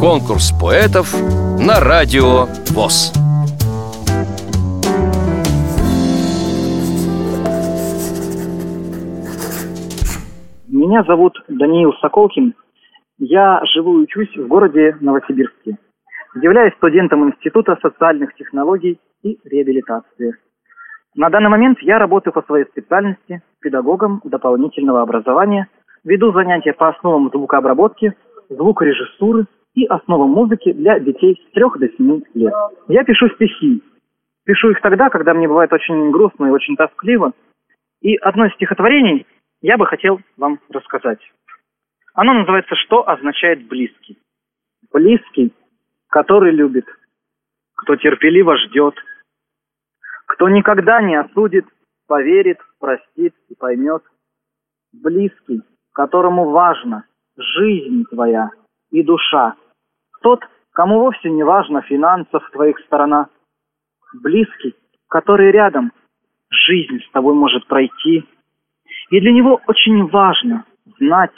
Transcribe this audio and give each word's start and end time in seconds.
Конкурс 0.00 0.52
поэтов 0.60 1.14
на 1.58 1.80
радио 1.80 2.46
ВОЗ. 2.74 3.12
Меня 10.68 11.02
зовут 11.04 11.34
Даниил 11.48 11.92
Соколкин. 12.00 12.54
Я 13.18 13.60
живу 13.74 13.98
и 13.98 14.02
учусь 14.04 14.36
в 14.36 14.46
городе 14.46 14.96
Новосибирске. 15.00 15.78
Являюсь 16.34 16.74
студентом 16.74 17.28
Института 17.28 17.78
социальных 17.80 18.34
технологий 18.34 19.00
и 19.22 19.38
реабилитации. 19.44 20.36
На 21.14 21.30
данный 21.30 21.48
момент 21.48 21.78
я 21.80 21.98
работаю 21.98 22.34
по 22.34 22.42
своей 22.42 22.66
специальности 22.66 23.42
педагогом 23.60 24.20
дополнительного 24.24 25.00
образования, 25.00 25.66
веду 26.04 26.32
занятия 26.32 26.74
по 26.74 26.88
основам 26.90 27.30
звукообработки, 27.30 28.12
звукорежиссуры 28.48 29.46
и 29.74 29.84
основам 29.86 30.30
музыки 30.30 30.72
для 30.72 30.98
детей 30.98 31.42
с 31.48 31.52
3 31.52 31.62
до 31.78 31.88
7 31.88 32.22
лет. 32.34 32.54
Я 32.88 33.04
пишу 33.04 33.28
стихи. 33.30 33.82
Пишу 34.44 34.70
их 34.70 34.80
тогда, 34.80 35.10
когда 35.10 35.34
мне 35.34 35.48
бывает 35.48 35.72
очень 35.72 36.10
грустно 36.10 36.46
и 36.46 36.50
очень 36.50 36.76
тоскливо. 36.76 37.32
И 38.00 38.16
одно 38.16 38.46
из 38.46 38.54
стихотворений 38.54 39.26
я 39.60 39.76
бы 39.76 39.86
хотел 39.86 40.20
вам 40.36 40.60
рассказать. 40.70 41.20
Оно 42.14 42.32
называется 42.32 42.74
«Что 42.76 43.08
означает 43.08 43.66
близкий?» 43.66 44.18
Близкий, 44.92 45.52
который 46.08 46.52
любит, 46.52 46.86
кто 47.74 47.96
терпеливо 47.96 48.56
ждет– 48.56 48.94
кто 50.26 50.48
никогда 50.48 51.00
не 51.00 51.16
осудит, 51.16 51.66
поверит, 52.06 52.58
простит 52.78 53.34
и 53.48 53.54
поймет. 53.54 54.02
Близкий, 54.92 55.62
которому 55.92 56.50
важно 56.50 57.05
жизнь 57.36 58.04
твоя 58.10 58.50
и 58.90 59.02
душа. 59.02 59.54
Тот, 60.22 60.40
кому 60.72 61.00
вовсе 61.00 61.30
не 61.30 61.42
важно 61.42 61.82
финансов 61.82 62.48
твоих 62.52 62.78
сторона. 62.80 63.28
Близкий, 64.14 64.74
который 65.08 65.50
рядом, 65.50 65.92
жизнь 66.50 67.00
с 67.06 67.10
тобой 67.12 67.34
может 67.34 67.66
пройти. 67.66 68.24
И 69.10 69.20
для 69.20 69.32
него 69.32 69.60
очень 69.66 70.06
важно 70.08 70.64
знать, 70.98 71.32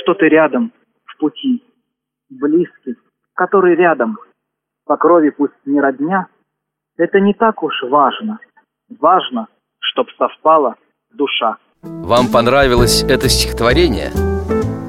что 0.00 0.14
ты 0.14 0.28
рядом 0.28 0.72
в 1.04 1.18
пути. 1.18 1.62
Близкий, 2.30 2.96
который 3.34 3.74
рядом, 3.74 4.18
по 4.84 4.96
крови 4.96 5.30
пусть 5.30 5.54
не 5.64 5.80
родня, 5.80 6.26
это 6.96 7.20
не 7.20 7.32
так 7.32 7.62
уж 7.62 7.82
важно. 7.82 8.38
Важно, 8.98 9.48
чтоб 9.80 10.10
совпала 10.18 10.76
душа. 11.12 11.56
Вам 11.82 12.26
понравилось 12.32 13.04
это 13.04 13.28
стихотворение? 13.28 14.37